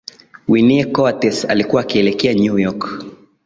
winnie 0.47 0.85
coates 0.91 1.45
alikuwa 1.49 1.81
akielekea 1.81 2.33
new 2.33 2.57
york 2.59 3.01